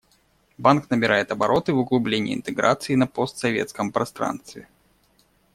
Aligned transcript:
Банк 0.57 0.89
набирает 0.89 1.29
обороты 1.29 1.73
в 1.75 1.77
углублении 1.77 2.33
интеграции 2.33 2.95
на 2.95 3.05
постсоветском 3.05 3.91
пространстве. 3.91 4.67